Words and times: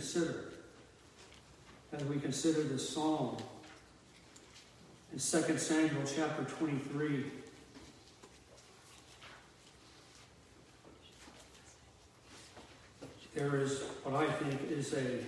consider 0.00 0.44
as 1.92 2.02
we 2.04 2.18
consider 2.18 2.62
this 2.62 2.88
psalm 2.88 3.36
in 5.12 5.18
2 5.18 5.58
Samuel 5.58 6.02
chapter 6.16 6.42
23. 6.44 7.26
There 13.34 13.60
is 13.60 13.82
what 14.02 14.24
I 14.24 14.32
think 14.32 14.70
is 14.70 14.94
a 14.94 15.18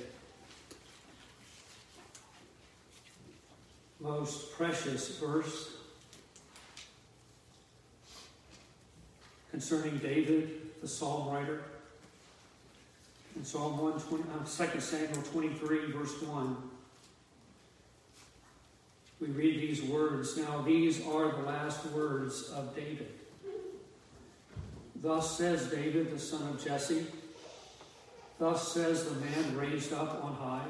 most 4.00 4.54
precious 4.54 5.18
verse 5.18 5.72
concerning 9.50 9.98
David, 9.98 10.80
the 10.80 10.88
psalm 10.88 11.28
writer. 11.28 11.60
In 13.34 13.44
Psalm 13.44 13.78
120, 13.78 14.24
uh, 14.30 14.72
2 14.74 14.80
Samuel 14.80 15.22
23, 15.22 15.92
verse 15.92 16.22
1, 16.22 16.56
we 19.20 19.28
read 19.28 19.60
these 19.60 19.82
words. 19.82 20.36
Now, 20.36 20.60
these 20.62 21.06
are 21.06 21.32
the 21.32 21.42
last 21.42 21.86
words 21.86 22.50
of 22.50 22.76
David. 22.76 23.08
Thus 24.96 25.36
says 25.36 25.66
David, 25.68 26.14
the 26.14 26.18
son 26.18 26.42
of 26.48 26.62
Jesse. 26.62 27.06
Thus 28.38 28.72
says 28.72 29.04
the 29.04 29.14
man 29.14 29.56
raised 29.56 29.92
up 29.92 30.22
on 30.22 30.34
high, 30.34 30.66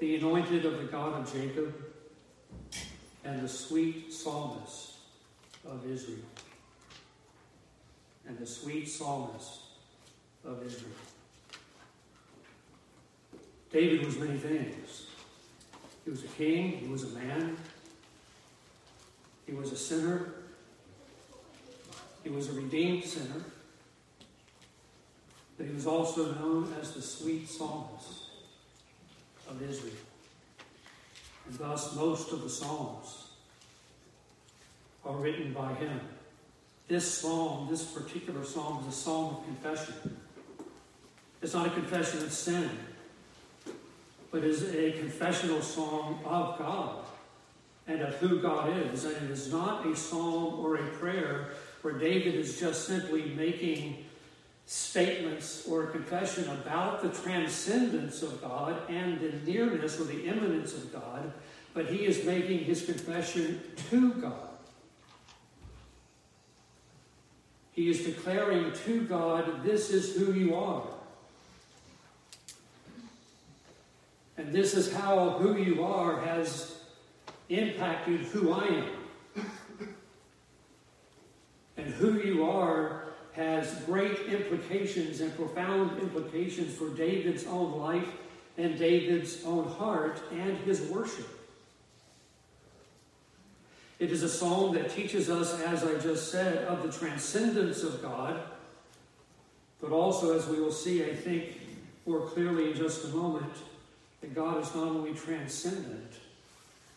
the 0.00 0.16
anointed 0.16 0.64
of 0.64 0.78
the 0.78 0.84
God 0.84 1.20
of 1.20 1.32
Jacob, 1.32 1.74
and 3.24 3.42
the 3.42 3.48
sweet 3.48 4.12
psalmist 4.12 4.92
of 5.66 5.90
Israel. 5.90 6.18
And 8.26 8.38
the 8.38 8.46
sweet 8.46 8.88
psalmist 8.88 9.60
of 10.44 10.64
Israel. 10.64 10.92
David 13.74 14.06
was 14.06 14.16
many 14.18 14.38
things. 14.38 15.06
He 16.04 16.10
was 16.12 16.22
a 16.22 16.28
king, 16.28 16.76
he 16.76 16.86
was 16.86 17.02
a 17.02 17.18
man, 17.18 17.56
he 19.46 19.52
was 19.52 19.72
a 19.72 19.76
sinner, 19.76 20.28
he 22.22 22.30
was 22.30 22.50
a 22.50 22.52
redeemed 22.52 23.02
sinner, 23.02 23.44
but 25.58 25.66
he 25.66 25.72
was 25.72 25.88
also 25.88 26.36
known 26.36 26.72
as 26.80 26.92
the 26.92 27.02
sweet 27.02 27.48
psalmist 27.48 28.26
of 29.50 29.60
Israel. 29.60 29.92
And 31.48 31.58
thus, 31.58 31.96
most 31.96 32.30
of 32.30 32.44
the 32.44 32.48
Psalms 32.48 33.32
are 35.04 35.16
written 35.16 35.52
by 35.52 35.74
him. 35.74 36.00
This 36.86 37.12
psalm, 37.12 37.66
this 37.68 37.82
particular 37.82 38.44
psalm, 38.44 38.84
is 38.86 38.94
a 38.94 38.96
psalm 38.96 39.34
of 39.34 39.44
confession. 39.44 40.16
It's 41.42 41.54
not 41.54 41.66
a 41.66 41.70
confession 41.70 42.22
of 42.22 42.32
sin 42.32 42.70
but 44.34 44.42
is 44.42 44.74
a 44.74 44.90
confessional 44.98 45.62
song 45.62 46.18
of 46.24 46.58
God 46.58 47.04
and 47.86 48.00
of 48.00 48.14
who 48.14 48.42
God 48.42 48.76
is. 48.92 49.04
And 49.04 49.14
it 49.14 49.30
is 49.30 49.52
not 49.52 49.86
a 49.86 49.94
psalm 49.94 50.58
or 50.58 50.74
a 50.74 50.88
prayer 50.94 51.50
where 51.82 51.94
David 51.94 52.34
is 52.34 52.58
just 52.58 52.84
simply 52.84 53.26
making 53.36 54.04
statements 54.66 55.68
or 55.68 55.84
a 55.84 55.86
confession 55.92 56.50
about 56.50 57.00
the 57.00 57.10
transcendence 57.10 58.22
of 58.22 58.42
God 58.42 58.90
and 58.90 59.20
the 59.20 59.32
nearness 59.48 60.00
or 60.00 60.04
the 60.04 60.26
immanence 60.26 60.74
of 60.74 60.92
God, 60.92 61.32
but 61.72 61.86
he 61.86 61.98
is 61.98 62.24
making 62.24 62.58
his 62.64 62.84
confession 62.84 63.60
to 63.90 64.14
God. 64.14 64.48
He 67.70 67.88
is 67.88 68.04
declaring 68.04 68.72
to 68.84 69.02
God, 69.02 69.62
This 69.62 69.90
is 69.90 70.16
who 70.16 70.32
you 70.32 70.56
are. 70.56 70.93
And 74.36 74.52
this 74.52 74.74
is 74.74 74.92
how 74.92 75.30
who 75.30 75.56
you 75.56 75.84
are 75.84 76.20
has 76.20 76.76
impacted 77.48 78.20
who 78.20 78.52
I 78.52 78.64
am. 78.64 79.46
And 81.76 81.86
who 81.94 82.20
you 82.20 82.48
are 82.48 83.04
has 83.32 83.74
great 83.82 84.18
implications 84.28 85.20
and 85.20 85.34
profound 85.36 85.98
implications 86.00 86.74
for 86.76 86.88
David's 86.90 87.46
own 87.46 87.78
life 87.78 88.08
and 88.56 88.78
David's 88.78 89.44
own 89.44 89.68
heart 89.68 90.22
and 90.32 90.56
his 90.58 90.82
worship. 90.82 91.28
It 93.98 94.10
is 94.10 94.22
a 94.22 94.28
psalm 94.28 94.74
that 94.74 94.90
teaches 94.90 95.30
us, 95.30 95.60
as 95.60 95.84
I 95.84 95.98
just 95.98 96.30
said, 96.30 96.64
of 96.64 96.82
the 96.82 96.92
transcendence 96.92 97.82
of 97.82 98.02
God, 98.02 98.40
but 99.80 99.90
also, 99.92 100.36
as 100.36 100.46
we 100.46 100.60
will 100.60 100.72
see, 100.72 101.04
I 101.04 101.14
think, 101.14 101.60
more 102.06 102.20
clearly 102.20 102.70
in 102.70 102.76
just 102.76 103.04
a 103.04 103.08
moment, 103.08 103.52
that 104.24 104.34
God 104.34 104.62
is 104.62 104.74
not 104.74 104.88
only 104.88 105.12
transcendent, 105.12 106.12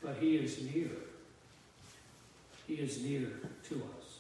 but 0.01 0.15
He 0.17 0.38
is 0.38 0.61
near. 0.73 0.91
He 2.65 2.75
is 2.75 3.03
near 3.03 3.27
to 3.67 3.75
us. 3.75 4.19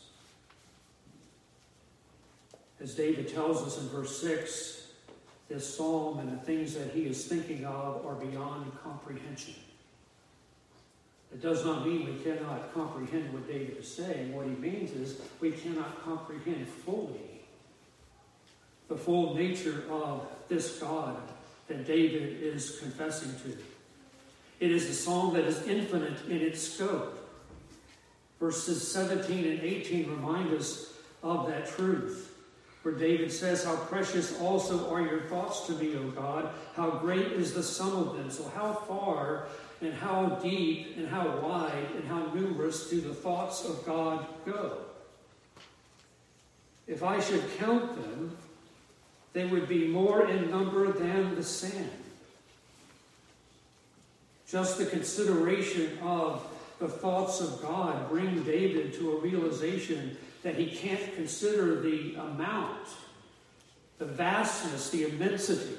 As 2.81 2.95
David 2.95 3.33
tells 3.33 3.65
us 3.65 3.81
in 3.81 3.87
verse 3.87 4.19
6, 4.19 4.87
this 5.47 5.77
psalm 5.77 6.19
and 6.19 6.33
the 6.33 6.43
things 6.43 6.73
that 6.73 6.91
he 6.91 7.03
is 7.03 7.25
thinking 7.25 7.65
of 7.65 8.05
are 8.05 8.15
beyond 8.15 8.69
comprehension. 8.83 9.55
It 11.33 11.41
does 11.41 11.63
not 11.63 11.87
mean 11.87 12.13
we 12.13 12.21
cannot 12.21 12.73
comprehend 12.73 13.33
what 13.33 13.47
David 13.47 13.77
is 13.77 13.87
saying. 13.87 14.35
What 14.35 14.45
he 14.45 14.51
means 14.51 14.91
is 14.91 15.21
we 15.39 15.51
cannot 15.51 16.03
comprehend 16.03 16.67
fully 16.67 17.41
the 18.89 18.97
full 18.97 19.33
nature 19.35 19.85
of 19.89 20.27
this 20.49 20.79
God 20.79 21.17
that 21.67 21.85
David 21.85 22.41
is 22.41 22.79
confessing 22.79 23.33
to. 23.43 23.57
It 24.59 24.71
is 24.71 24.89
a 24.89 24.93
psalm 24.93 25.33
that 25.33 25.43
is 25.45 25.67
infinite 25.67 26.25
in 26.29 26.37
its 26.37 26.61
scope. 26.61 27.13
Verses 28.39 28.89
17 28.91 29.45
and 29.45 29.61
18 29.61 30.09
remind 30.09 30.53
us 30.53 30.93
of 31.23 31.47
that 31.47 31.67
truth, 31.67 32.33
where 32.83 32.93
David 32.93 33.31
says, 33.31 33.63
How 33.63 33.75
precious 33.75 34.39
also 34.39 34.91
are 34.91 35.01
your 35.01 35.21
thoughts 35.21 35.65
to 35.67 35.73
me, 35.73 35.95
O 35.95 36.09
God. 36.11 36.49
How 36.75 36.91
great 36.91 37.31
is 37.33 37.53
the 37.53 37.63
sum 37.63 37.95
of 37.95 38.17
them. 38.17 38.29
So, 38.29 38.49
how 38.55 38.73
far 38.73 39.47
and 39.81 39.93
how 39.93 40.39
deep 40.41 40.97
and 40.97 41.07
how 41.07 41.37
wide 41.39 41.89
and 41.95 42.07
how 42.07 42.31
numerous 42.33 42.89
do 42.89 43.01
the 43.01 43.13
thoughts 43.13 43.65
of 43.65 43.85
God 43.85 44.25
go? 44.45 44.77
If 46.87 47.03
I 47.03 47.19
should 47.19 47.43
count 47.57 47.95
them, 47.95 48.37
they 49.37 49.45
would 49.45 49.69
be 49.69 49.85
more 49.85 50.27
in 50.27 50.49
number 50.49 50.91
than 50.91 51.35
the 51.35 51.43
sand. 51.43 51.91
Just 54.49 54.79
the 54.79 54.87
consideration 54.87 55.99
of 56.01 56.43
the 56.79 56.87
thoughts 56.87 57.39
of 57.39 57.61
God 57.61 58.09
bring 58.09 58.41
David 58.41 58.95
to 58.95 59.11
a 59.11 59.19
realization 59.19 60.17
that 60.41 60.55
he 60.55 60.65
can't 60.65 61.13
consider 61.13 61.79
the 61.81 62.15
amount, 62.15 62.87
the 63.99 64.05
vastness, 64.05 64.89
the 64.89 65.03
immensity 65.03 65.75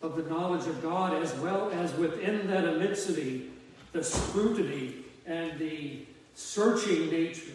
of 0.00 0.14
the 0.14 0.22
knowledge 0.30 0.68
of 0.68 0.80
God, 0.80 1.20
as 1.20 1.34
well 1.38 1.72
as 1.72 1.92
within 1.94 2.46
that 2.46 2.64
immensity, 2.64 3.50
the 3.90 4.04
scrutiny 4.04 4.94
and 5.26 5.58
the 5.58 6.04
searching 6.36 7.10
nature 7.10 7.50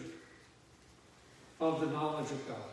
of 1.58 1.80
the 1.80 1.86
knowledge 1.86 2.30
of 2.30 2.46
God. 2.46 2.69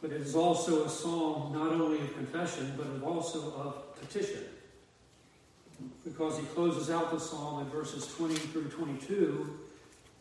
But 0.00 0.12
it 0.12 0.20
is 0.20 0.36
also 0.36 0.84
a 0.84 0.88
psalm 0.88 1.52
not 1.52 1.72
only 1.72 2.00
of 2.00 2.14
confession, 2.14 2.72
but 2.76 3.06
also 3.06 3.52
of 3.54 4.00
petition. 4.00 4.44
Because 6.04 6.38
he 6.38 6.44
closes 6.46 6.90
out 6.90 7.10
the 7.10 7.18
psalm 7.18 7.62
in 7.62 7.70
verses 7.70 8.06
20 8.16 8.34
through 8.34 8.68
22 8.68 9.58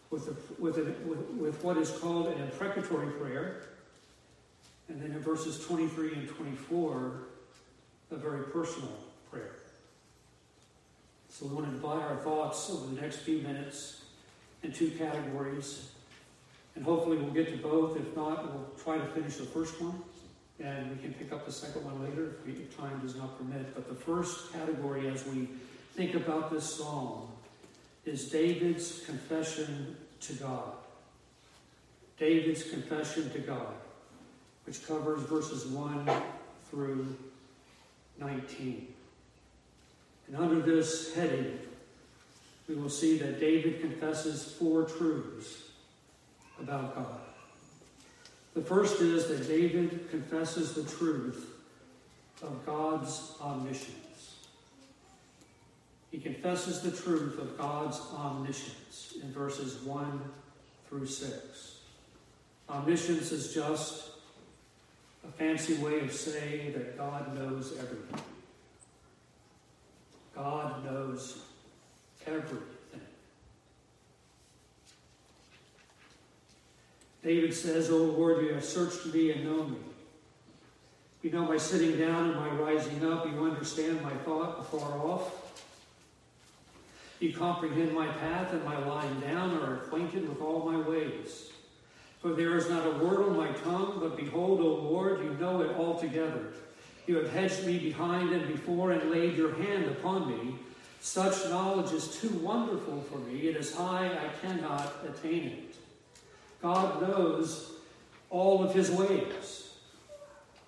with, 0.10 0.28
a, 0.28 0.62
with, 0.62 0.78
a, 0.78 0.84
with, 1.08 1.20
with 1.32 1.64
what 1.64 1.78
is 1.78 1.92
called 1.92 2.28
an 2.28 2.42
imprecatory 2.42 3.12
prayer. 3.12 3.64
And 4.90 5.02
then 5.02 5.12
in 5.12 5.20
verses 5.20 5.64
23 5.66 6.14
and 6.14 6.30
24, 6.30 7.12
a 8.12 8.16
very 8.16 8.46
personal 8.46 8.92
prayer. 9.30 9.56
So 11.30 11.46
we 11.46 11.56
want 11.56 11.68
to 11.68 11.74
divide 11.74 12.02
our 12.02 12.16
thoughts 12.18 12.70
over 12.72 12.96
the 12.96 13.02
next 13.02 13.18
few 13.18 13.40
minutes 13.40 14.06
in 14.64 14.72
two 14.72 14.92
categories 14.92 15.92
and 16.78 16.86
hopefully 16.86 17.18
we'll 17.18 17.34
get 17.34 17.50
to 17.50 17.58
both. 17.58 17.98
If 17.98 18.16
not, 18.16 18.54
we'll 18.54 18.70
try 18.84 19.00
to 19.00 19.08
finish 19.08 19.38
the 19.38 19.46
first 19.46 19.82
one. 19.82 20.00
And 20.60 20.92
we 20.92 21.02
can 21.02 21.12
pick 21.14 21.34
up 21.34 21.44
the 21.44 21.52
second 21.52 21.84
one 21.84 22.04
later 22.04 22.36
if 22.48 22.78
time 22.78 23.00
does 23.00 23.16
not 23.16 23.36
permit. 23.40 23.74
But 23.74 23.90
the 23.90 23.96
first 23.96 24.54
category, 24.54 25.08
as 25.10 25.26
we 25.26 25.50
think 25.96 26.14
about 26.14 26.52
this 26.52 26.78
psalm, 26.78 27.30
is 28.06 28.30
David's 28.30 29.04
confession 29.08 29.96
to 30.22 30.34
God. 30.34 30.74
David's 32.20 32.70
confession 32.70 33.32
to 33.32 33.40
God, 33.40 33.74
which 34.68 34.86
covers 34.86 35.24
verses 35.24 35.66
1 35.66 36.08
through 36.70 37.16
19. 38.20 38.88
And 40.28 40.36
under 40.36 40.60
this 40.60 41.16
heading, 41.16 41.58
we 42.70 42.76
will 42.76 42.90
see 42.90 43.18
that 43.18 43.40
David 43.40 43.82
confesses 43.82 44.54
four 44.60 44.84
truths 44.84 45.67
about 46.60 46.96
God. 46.96 47.20
The 48.54 48.62
first 48.62 49.02
is 49.02 49.28
that 49.28 49.48
David 49.48 50.10
confesses 50.10 50.74
the 50.74 50.84
truth 50.84 51.52
of 52.42 52.66
God's 52.66 53.34
omniscience. 53.42 54.36
He 56.12 56.18
confesses 56.18 56.82
the 56.82 56.92
truth 56.92 57.40
of 57.40 57.58
God's 57.58 58.00
omniscience 58.16 59.14
in 59.22 59.32
verses 59.32 59.84
1 59.84 60.22
through 60.90 61.06
6. 61.06 61.78
Omniscience 62.70 63.32
is 63.32 63.54
just 63.54 64.10
a 65.28 65.32
fancy 65.32 65.76
way 65.76 66.00
of 66.00 66.12
saying 66.12 66.74
that 66.74 66.98
God 66.98 67.36
knows 67.36 67.74
everything. 67.80 68.22
God 70.36 70.86
knows 70.86 71.40
everything. 72.26 72.77
David 77.24 77.54
says, 77.54 77.90
O 77.90 77.98
Lord, 77.98 78.46
you 78.46 78.54
have 78.54 78.64
searched 78.64 79.06
me 79.08 79.32
and 79.32 79.46
known 79.46 79.72
me. 79.72 79.78
You 81.24 81.32
know 81.32 81.46
my 81.46 81.58
sitting 81.58 81.98
down 81.98 82.30
and 82.30 82.36
my 82.36 82.50
rising 82.50 83.04
up. 83.06 83.26
You 83.26 83.44
understand 83.44 84.02
my 84.02 84.14
thought 84.18 84.60
afar 84.60 85.00
off. 85.00 85.48
You 87.20 87.34
comprehend 87.34 87.94
my 87.94 88.08
path 88.08 88.54
and 88.54 88.64
my 88.64 88.78
lying 88.78 89.20
down, 89.22 89.58
are 89.58 89.78
acquainted 89.78 90.30
with 90.30 90.40
all 90.40 90.72
my 90.72 90.78
ways. 90.88 91.50
For 92.22 92.34
there 92.34 92.56
is 92.56 92.70
not 92.70 92.86
a 92.86 93.04
word 93.04 93.28
on 93.28 93.36
my 93.36 93.50
tongue, 93.50 93.98
but 94.00 94.16
behold, 94.16 94.60
O 94.60 94.68
Lord, 94.68 95.24
you 95.24 95.32
know 95.34 95.62
it 95.62 95.76
altogether. 95.76 96.54
You 97.08 97.18
have 97.18 97.32
hedged 97.32 97.66
me 97.66 97.80
behind 97.80 98.32
and 98.32 98.48
before 98.48 98.92
and 98.92 99.10
laid 99.10 99.36
your 99.36 99.56
hand 99.56 99.86
upon 99.86 100.30
me. 100.30 100.56
Such 101.00 101.50
knowledge 101.50 101.92
is 101.94 102.20
too 102.20 102.30
wonderful 102.40 103.02
for 103.02 103.18
me. 103.20 103.48
It 103.48 103.56
is 103.56 103.74
high, 103.74 104.08
I 104.08 104.46
cannot 104.46 104.94
attain 105.08 105.46
it. 105.46 105.76
God 106.62 107.02
knows 107.02 107.72
all 108.30 108.64
of 108.64 108.74
his 108.74 108.92
ways. 108.92 109.72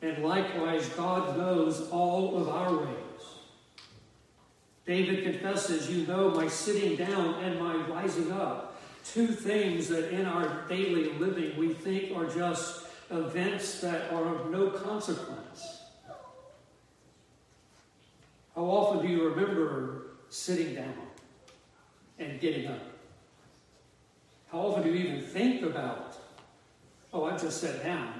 And 0.01 0.23
likewise, 0.23 0.87
God 0.89 1.37
knows 1.37 1.89
all 1.89 2.37
of 2.37 2.47
our 2.47 2.77
ways. 2.77 2.99
David 4.85 5.23
confesses, 5.23 5.89
You 5.89 6.07
know 6.07 6.31
my 6.31 6.47
sitting 6.47 6.95
down 6.95 7.35
and 7.43 7.59
my 7.59 7.75
rising 7.75 8.31
up. 8.31 8.81
Two 9.03 9.27
things 9.27 9.87
that 9.89 10.11
in 10.11 10.25
our 10.25 10.67
daily 10.67 11.13
living 11.13 11.57
we 11.57 11.73
think 11.73 12.15
are 12.15 12.25
just 12.25 12.85
events 13.11 13.81
that 13.81 14.11
are 14.11 14.35
of 14.35 14.51
no 14.51 14.69
consequence. 14.69 15.81
How 18.55 18.63
often 18.63 19.05
do 19.05 19.11
you 19.11 19.29
remember 19.29 20.07
sitting 20.29 20.75
down 20.75 20.93
and 22.17 22.39
getting 22.39 22.67
up? 22.67 22.88
How 24.51 24.59
often 24.59 24.83
do 24.83 24.89
you 24.89 24.95
even 24.95 25.21
think 25.21 25.61
about, 25.61 26.17
oh, 27.13 27.25
I 27.25 27.37
just 27.37 27.61
sat 27.61 27.83
down 27.83 28.13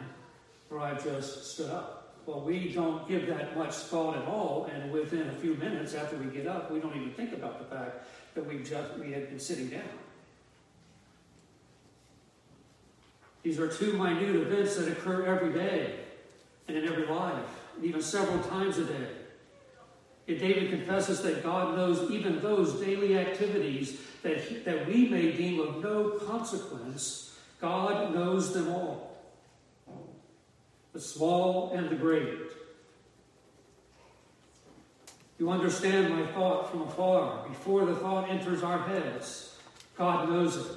or 0.70 0.80
I 0.80 0.94
just 0.94 1.54
stood 1.54 1.72
up? 1.72 2.14
Well, 2.26 2.42
we 2.42 2.72
don't 2.72 3.08
give 3.08 3.26
that 3.28 3.58
much 3.58 3.74
thought 3.74 4.16
at 4.16 4.28
all, 4.28 4.70
and 4.72 4.92
within 4.92 5.28
a 5.30 5.34
few 5.34 5.56
minutes 5.56 5.96
after 5.96 6.16
we 6.18 6.26
get 6.26 6.46
up, 6.46 6.70
we 6.70 6.80
don't 6.80 6.96
even 6.96 7.12
think 7.12 7.34
about 7.34 7.58
the 7.58 7.76
fact 7.76 8.06
that 8.36 8.46
we 8.46 8.60
just 8.60 9.00
we 9.00 9.12
had 9.12 9.30
been 9.30 9.40
sitting 9.40 9.70
down. 9.70 9.82
These 13.42 13.60
are 13.60 13.68
two 13.68 13.94
minute 13.94 14.36
events 14.36 14.76
that 14.76 14.88
occur 14.90 15.26
every 15.26 15.52
day 15.54 15.96
and 16.68 16.78
in 16.78 16.86
every 16.86 17.08
life, 17.08 17.46
and 17.76 17.86
even 17.86 18.02
several 18.02 18.38
times 18.44 18.78
a 18.78 18.86
day. 18.86 19.08
And 20.30 20.40
David 20.40 20.70
confesses 20.70 21.24
that 21.24 21.42
God 21.42 21.76
knows 21.76 22.12
even 22.12 22.40
those 22.40 22.80
daily 22.80 23.18
activities 23.18 24.00
that, 24.22 24.40
he, 24.40 24.58
that 24.58 24.88
we 24.88 25.10
may 25.10 25.32
deem 25.32 25.60
of 25.60 25.82
no 25.82 26.20
consequence, 26.20 27.36
God 27.60 28.14
knows 28.14 28.54
them 28.54 28.70
all. 28.70 29.18
The 30.94 31.00
small 31.00 31.74
and 31.74 31.90
the 31.90 31.96
great. 31.96 32.38
You 35.40 35.50
understand 35.50 36.14
my 36.14 36.28
thought 36.28 36.70
from 36.70 36.84
afar. 36.84 37.48
Before 37.48 37.86
the 37.86 37.96
thought 37.96 38.30
enters 38.30 38.62
our 38.62 38.84
heads, 38.84 39.58
God 39.98 40.30
knows 40.30 40.58
it. 40.58 40.68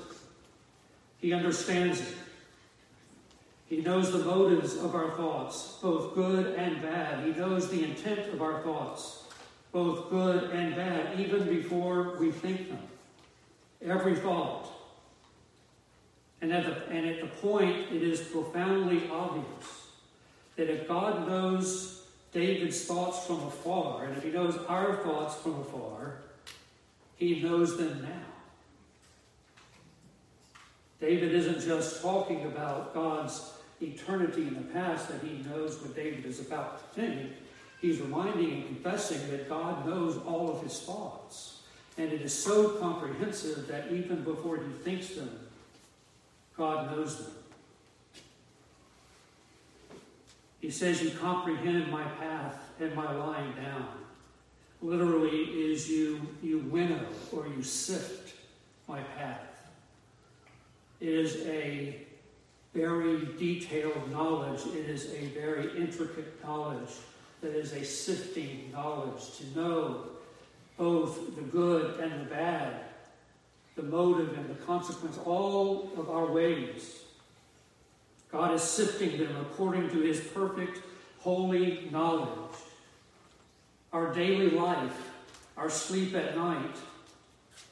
He 1.18 1.34
understands 1.34 2.00
it. 2.00 2.14
He 3.66 3.82
knows 3.82 4.12
the 4.12 4.20
motives 4.20 4.76
of 4.76 4.94
our 4.94 5.10
thoughts, 5.10 5.76
both 5.82 6.14
good 6.14 6.54
and 6.54 6.80
bad. 6.80 7.26
He 7.26 7.32
knows 7.32 7.68
the 7.68 7.84
intent 7.84 8.32
of 8.32 8.40
our 8.40 8.62
thoughts, 8.62 9.24
both 9.72 10.10
good 10.10 10.50
and 10.50 10.76
bad, 10.76 11.18
even 11.18 11.44
before 11.48 12.16
we 12.18 12.30
think 12.30 12.68
them 12.68 12.78
every 13.84 14.14
thought. 14.14 14.68
And 16.40 16.52
at, 16.52 16.64
the, 16.64 16.92
and 16.92 17.06
at 17.06 17.20
the 17.20 17.26
point, 17.26 17.92
it 17.92 18.02
is 18.02 18.20
profoundly 18.20 19.08
obvious 19.10 19.86
that 20.56 20.68
if 20.68 20.86
God 20.86 21.26
knows 21.26 22.04
David's 22.32 22.84
thoughts 22.84 23.26
from 23.26 23.42
afar, 23.44 24.04
and 24.04 24.16
if 24.16 24.24
he 24.24 24.30
knows 24.30 24.56
our 24.68 24.96
thoughts 24.96 25.36
from 25.36 25.60
afar, 25.60 26.18
he 27.16 27.40
knows 27.40 27.78
them 27.78 28.02
now. 28.02 28.32
David 31.00 31.34
isn't 31.34 31.60
just 31.60 32.02
talking 32.02 32.44
about 32.44 32.94
God's 32.94 33.52
eternity 33.80 34.42
in 34.42 34.54
the 34.54 34.72
past, 34.72 35.08
that 35.08 35.20
he 35.22 35.42
knows 35.48 35.80
what 35.80 35.94
David 35.94 36.24
is 36.24 36.40
about 36.40 36.94
to 36.94 37.00
think. 37.00 37.32
He's 37.82 38.00
reminding 38.00 38.52
and 38.52 38.66
confessing 38.66 39.28
that 39.32 39.48
God 39.48 39.84
knows 39.84 40.16
all 40.18 40.48
of 40.48 40.62
his 40.62 40.80
thoughts. 40.80 41.62
And 41.98 42.12
it 42.12 42.22
is 42.22 42.32
so 42.32 42.68
comprehensive 42.78 43.66
that 43.66 43.92
even 43.92 44.22
before 44.22 44.56
he 44.56 44.72
thinks 44.84 45.08
them, 45.08 45.40
God 46.56 46.92
knows 46.92 47.18
them. 47.18 47.32
He 50.60 50.70
says, 50.70 51.02
You 51.02 51.10
comprehend 51.10 51.90
my 51.90 52.04
path 52.04 52.56
and 52.78 52.94
my 52.94 53.12
lying 53.12 53.52
down. 53.54 53.88
Literally, 54.80 55.40
is 55.40 55.90
you, 55.90 56.20
you 56.40 56.60
winnow 56.60 57.04
or 57.32 57.48
you 57.48 57.64
sift 57.64 58.36
my 58.86 59.00
path. 59.00 59.40
It 61.00 61.08
is 61.08 61.36
a 61.46 61.96
very 62.74 63.26
detailed 63.38 64.10
knowledge, 64.12 64.60
it 64.66 64.88
is 64.88 65.12
a 65.12 65.26
very 65.34 65.76
intricate 65.76 66.42
knowledge 66.44 66.90
that 67.42 67.54
is 67.54 67.72
a 67.72 67.84
sifting 67.84 68.70
knowledge 68.72 69.36
to 69.36 69.58
know 69.58 70.04
both 70.78 71.36
the 71.36 71.42
good 71.42 72.00
and 72.00 72.20
the 72.20 72.30
bad, 72.30 72.84
the 73.76 73.82
motive 73.82 74.36
and 74.38 74.48
the 74.48 74.62
consequence, 74.64 75.18
all 75.24 75.90
of 75.96 76.08
our 76.08 76.26
ways. 76.26 77.00
God 78.30 78.54
is 78.54 78.62
sifting 78.62 79.18
them 79.18 79.36
according 79.40 79.90
to 79.90 80.00
his 80.00 80.20
perfect, 80.20 80.80
holy 81.18 81.88
knowledge. 81.90 82.56
Our 83.92 84.14
daily 84.14 84.50
life, 84.50 85.10
our 85.56 85.68
sleep 85.68 86.14
at 86.14 86.36
night, 86.36 86.76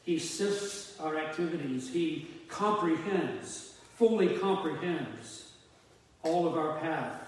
he 0.03 0.19
sifts 0.19 0.99
our 1.01 1.17
activities. 1.17 1.91
He 1.93 2.29
comprehends, 2.49 3.75
fully 3.97 4.37
comprehends 4.37 5.53
all 6.23 6.47
of 6.47 6.59
our 6.59 6.79
path, 6.81 7.20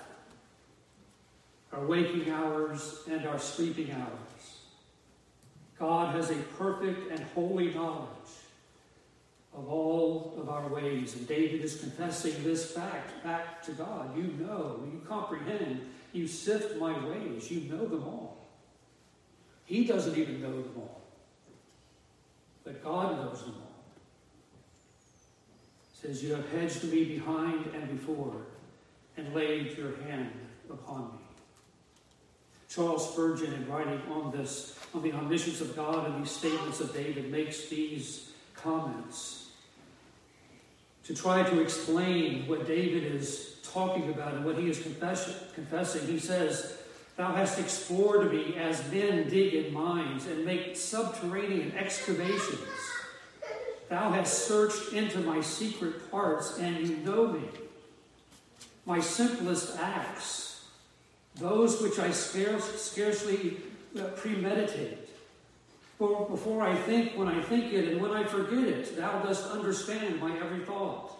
our 1.72 1.86
waking 1.86 2.30
hours 2.30 3.00
and 3.10 3.26
our 3.26 3.38
sleeping 3.38 3.90
hours. 3.92 4.58
God 5.78 6.14
has 6.14 6.30
a 6.30 6.36
perfect 6.58 7.10
and 7.10 7.20
holy 7.34 7.72
knowledge 7.74 8.08
of 9.54 9.68
all 9.68 10.34
of 10.38 10.48
our 10.48 10.68
ways. 10.68 11.14
And 11.14 11.26
David 11.26 11.62
is 11.62 11.80
confessing 11.80 12.42
this 12.44 12.72
fact 12.72 13.22
back 13.24 13.62
to 13.64 13.72
God. 13.72 14.16
You 14.16 14.24
know, 14.44 14.80
you 14.90 15.02
comprehend, 15.08 15.80
you 16.12 16.26
sift 16.26 16.78
my 16.78 16.92
ways, 17.06 17.50
you 17.50 17.72
know 17.72 17.86
them 17.86 18.04
all. 18.04 18.48
He 19.64 19.84
doesn't 19.84 20.16
even 20.16 20.42
know 20.42 20.50
them 20.50 20.72
all, 20.76 21.02
but 22.64 22.82
God 22.84 23.16
knows 23.16 23.42
them 23.42 23.54
all. 23.56 23.84
says, 25.94 26.22
You 26.22 26.34
have 26.34 26.48
hedged 26.50 26.84
me 26.84 27.04
behind 27.04 27.66
and 27.74 27.88
before, 27.88 28.42
and 29.16 29.34
laid 29.34 29.76
your 29.78 29.96
hand 30.02 30.30
upon 30.68 31.12
me. 31.12 31.31
Charles 32.74 33.12
Spurgeon, 33.12 33.52
in 33.52 33.68
writing 33.68 34.00
on 34.10 34.32
this, 34.32 34.78
on 34.94 35.02
the 35.02 35.12
omniscience 35.12 35.60
of 35.60 35.76
God 35.76 36.06
and 36.06 36.22
these 36.22 36.30
statements 36.30 36.80
of 36.80 36.94
David, 36.94 37.30
makes 37.30 37.68
these 37.68 38.30
comments 38.54 39.50
to 41.04 41.14
try 41.14 41.42
to 41.42 41.60
explain 41.60 42.46
what 42.46 42.66
David 42.66 43.04
is 43.04 43.56
talking 43.62 44.08
about 44.08 44.34
and 44.34 44.44
what 44.44 44.56
he 44.56 44.70
is 44.70 44.80
confessing. 44.80 46.06
He 46.06 46.18
says, 46.18 46.78
Thou 47.16 47.34
hast 47.34 47.58
explored 47.58 48.32
me 48.32 48.56
as 48.56 48.90
men 48.90 49.28
dig 49.28 49.52
in 49.52 49.74
mines 49.74 50.26
and 50.26 50.46
make 50.46 50.74
subterranean 50.74 51.72
excavations. 51.76 52.58
Thou 53.90 54.12
hast 54.12 54.46
searched 54.46 54.94
into 54.94 55.18
my 55.18 55.42
secret 55.42 56.10
parts, 56.10 56.58
and 56.58 56.88
you 56.88 56.96
know 56.98 57.26
me. 57.26 57.42
My 58.86 59.00
simplest 59.00 59.76
acts 59.78 60.51
those 61.36 61.80
which 61.80 61.98
I 61.98 62.10
scarce, 62.10 62.64
scarcely 62.80 63.58
uh, 63.98 64.04
premeditate. 64.16 65.08
For 65.98 66.28
before 66.28 66.62
I 66.62 66.74
think, 66.74 67.16
when 67.16 67.28
I 67.28 67.40
think 67.42 67.72
it, 67.72 67.88
and 67.88 68.00
when 68.02 68.10
I 68.10 68.24
forget 68.24 68.64
it, 68.64 68.96
thou 68.96 69.22
dost 69.22 69.50
understand 69.50 70.20
my 70.20 70.36
every 70.38 70.64
thought. 70.64 71.18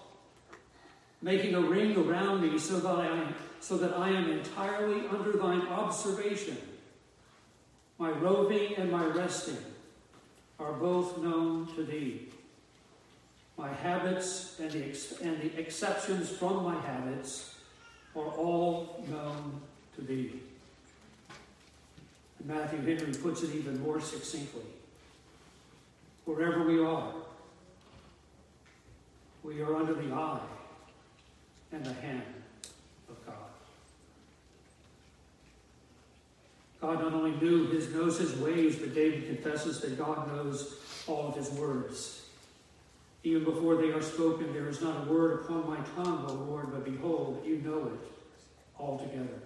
making 1.23 1.54
a 1.54 1.61
ring 1.61 1.97
around 1.97 2.42
me 2.42 2.59
so 2.59 2.81
that 2.81 2.97
I 2.97 3.07
am, 3.07 3.35
so 3.61 3.76
that 3.76 3.97
I 3.97 4.11
am 4.11 4.31
entirely 4.31 5.07
under 5.09 5.33
thine 5.33 5.62
observation. 5.69 6.57
My 7.99 8.11
roving 8.11 8.75
and 8.76 8.90
my 8.90 9.04
resting 9.07 9.59
are 10.59 10.73
both 10.73 11.19
known 11.19 11.69
to 11.76 11.85
thee. 11.85 12.28
My 13.57 13.73
habits 13.73 14.59
and 14.59 14.71
the, 14.71 14.85
ex- 14.88 15.21
and 15.21 15.40
the 15.40 15.57
exceptions 15.61 16.28
from 16.31 16.64
my 16.64 16.81
habits 16.81 17.54
are 18.16 18.26
all 18.26 19.04
known 19.09 19.61
to 19.96 20.02
thee. 20.02 20.40
And 22.38 22.49
Matthew 22.49 22.80
Henry 22.80 23.14
puts 23.14 23.42
it 23.42 23.54
even 23.54 23.80
more 23.82 24.00
succinctly. 24.00 24.62
Wherever 26.25 26.64
we 26.64 26.82
are, 26.82 27.12
we 29.42 29.61
are 29.61 29.75
under 29.76 29.94
the 29.94 30.12
eye 30.12 30.40
and 31.72 31.84
the 31.84 31.92
hand 31.94 32.22
of 33.08 33.26
God. 33.26 33.34
God 36.80 37.00
not 37.00 37.12
only 37.12 37.32
knew 37.40 37.66
his 37.66 37.92
knows 37.92 38.18
his 38.18 38.37
ways, 38.37 38.76
but 38.76 38.94
David 38.94 39.26
confesses 39.26 39.80
that 39.80 39.99
God 39.99 40.28
knows 40.28 40.76
all 41.06 41.28
of 41.28 41.37
his 41.37 41.50
words. 41.50 42.22
Even 43.25 43.44
before 43.44 43.76
they 43.76 43.90
are 43.90 44.02
spoken, 44.02 44.52
there 44.52 44.68
is 44.68 44.80
not 44.80 45.06
a 45.06 45.12
word 45.12 45.44
upon 45.44 45.68
my 45.68 45.78
tongue, 45.94 46.25
O 46.28 46.32
Lord, 46.32 46.72
but 46.72 46.84
behold, 46.84 47.42
you 47.46 47.58
know 47.58 47.87
it 47.87 48.11
altogether. 48.78 49.40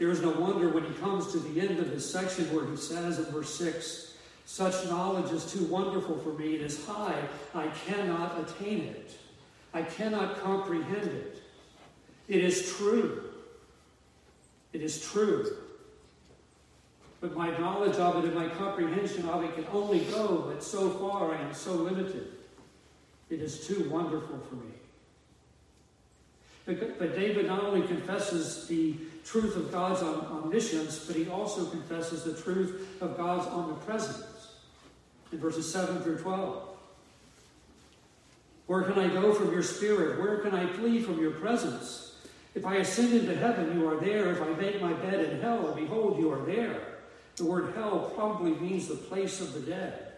There 0.00 0.08
is 0.08 0.22
no 0.22 0.30
wonder 0.30 0.70
when 0.70 0.84
he 0.84 0.94
comes 0.94 1.30
to 1.32 1.38
the 1.38 1.60
end 1.60 1.78
of 1.78 1.90
his 1.90 2.10
section 2.10 2.46
where 2.54 2.64
he 2.64 2.74
says 2.74 3.18
in 3.18 3.26
verse 3.26 3.54
6 3.54 4.14
Such 4.46 4.86
knowledge 4.86 5.30
is 5.30 5.52
too 5.52 5.66
wonderful 5.66 6.16
for 6.20 6.30
me. 6.30 6.54
It 6.54 6.62
is 6.62 6.86
high. 6.86 7.22
I 7.54 7.66
cannot 7.86 8.40
attain 8.40 8.80
it. 8.80 9.10
I 9.74 9.82
cannot 9.82 10.40
comprehend 10.40 11.06
it. 11.06 11.42
It 12.28 12.42
is 12.42 12.74
true. 12.78 13.24
It 14.72 14.80
is 14.80 15.04
true. 15.04 15.54
But 17.20 17.36
my 17.36 17.50
knowledge 17.58 17.96
of 17.96 18.24
it 18.24 18.24
and 18.24 18.34
my 18.34 18.48
comprehension 18.48 19.28
of 19.28 19.44
it 19.44 19.54
can 19.54 19.66
only 19.70 20.00
go 20.06 20.50
but 20.50 20.64
so 20.64 20.88
far. 20.92 21.34
I 21.34 21.42
am 21.42 21.52
so 21.52 21.74
limited. 21.74 22.26
It 23.28 23.40
is 23.40 23.66
too 23.66 23.86
wonderful 23.90 24.40
for 24.48 24.54
me. 24.54 24.72
But, 26.64 26.98
but 26.98 27.14
David 27.14 27.48
not 27.48 27.64
only 27.64 27.86
confesses 27.86 28.66
the 28.66 28.94
truth 29.24 29.56
of 29.56 29.70
God's 29.70 30.02
omniscience, 30.02 31.04
but 31.06 31.16
he 31.16 31.28
also 31.28 31.66
confesses 31.66 32.24
the 32.24 32.40
truth 32.40 32.96
of 33.00 33.16
God's 33.16 33.46
omnipresence 33.46 34.54
in 35.32 35.38
verses 35.38 35.70
7 35.70 36.00
through 36.02 36.18
12. 36.18 36.68
Where 38.66 38.82
can 38.82 38.98
I 38.98 39.08
go 39.08 39.34
from 39.34 39.52
your 39.52 39.62
spirit? 39.62 40.20
Where 40.20 40.38
can 40.38 40.54
I 40.54 40.66
flee 40.74 41.02
from 41.02 41.20
your 41.20 41.32
presence? 41.32 42.14
If 42.54 42.64
I 42.64 42.76
ascend 42.76 43.12
into 43.12 43.36
heaven, 43.36 43.78
you 43.78 43.88
are 43.88 43.96
there. 43.96 44.30
If 44.32 44.42
I 44.42 44.48
make 44.50 44.80
my 44.80 44.92
bed 44.92 45.20
in 45.20 45.40
hell, 45.40 45.72
behold, 45.74 46.18
you 46.18 46.32
are 46.32 46.44
there. 46.44 46.80
The 47.36 47.44
word 47.44 47.74
hell 47.74 48.12
probably 48.14 48.52
means 48.52 48.88
the 48.88 48.96
place 48.96 49.40
of 49.40 49.54
the 49.54 49.60
dead. 49.60 50.12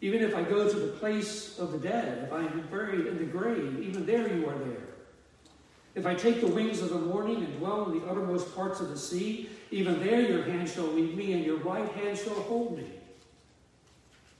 Even 0.00 0.22
if 0.22 0.34
I 0.34 0.42
go 0.42 0.68
to 0.68 0.78
the 0.78 0.92
place 0.92 1.58
of 1.58 1.72
the 1.72 1.78
dead, 1.78 2.24
if 2.24 2.32
I 2.32 2.40
am 2.40 2.66
buried 2.70 3.06
in 3.06 3.18
the 3.18 3.24
grave, 3.24 3.80
even 3.80 4.04
there 4.04 4.34
you 4.34 4.48
are 4.48 4.58
there. 4.58 4.93
If 5.94 6.06
I 6.06 6.14
take 6.14 6.40
the 6.40 6.48
wings 6.48 6.82
of 6.82 6.90
the 6.90 6.98
morning 6.98 7.36
and 7.36 7.58
dwell 7.58 7.90
in 7.90 8.00
the 8.00 8.06
uttermost 8.06 8.54
parts 8.54 8.80
of 8.80 8.88
the 8.88 8.98
sea, 8.98 9.48
even 9.70 10.00
there 10.00 10.20
your 10.20 10.42
hand 10.42 10.68
shall 10.68 10.86
lead 10.86 11.16
me, 11.16 11.32
and 11.34 11.44
your 11.44 11.58
right 11.58 11.88
hand 11.92 12.18
shall 12.18 12.34
hold 12.34 12.76
me. 12.76 12.90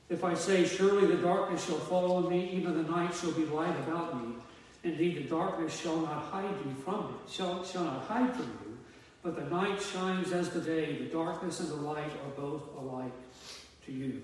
If 0.09 0.25
I 0.25 0.35
say, 0.35 0.67
Surely 0.67 1.07
the 1.07 1.23
darkness 1.23 1.65
shall 1.67 1.79
fall 1.79 2.17
on 2.17 2.29
me, 2.29 2.51
even 2.51 2.75
the 2.75 2.91
night 2.91 3.15
shall 3.15 3.33
be 3.33 3.47
light 3.47 3.77
about 3.81 4.21
me. 4.21 4.35
Indeed, 4.83 5.17
the 5.17 5.31
darkness 5.31 5.81
shall 5.81 6.01
not 6.01 6.25
hide 6.25 6.55
you 6.65 6.75
from 6.85 7.07
me, 7.07 7.15
shall, 7.31 7.65
shall 7.65 7.85
not 7.85 8.05
hide 8.05 8.35
from 8.35 8.47
you, 8.65 8.79
but 9.23 9.37
the 9.37 9.49
night 9.49 9.81
shines 9.81 10.33
as 10.33 10.51
the 10.51 10.61
day. 10.61 10.99
The 10.99 11.07
darkness 11.07 11.61
and 11.61 11.71
the 11.71 11.77
light 11.77 12.11
are 12.25 12.31
both 12.37 12.63
alike 12.77 13.13
to 13.87 13.93
you. 13.93 14.21